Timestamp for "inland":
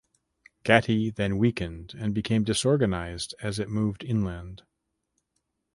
4.03-4.63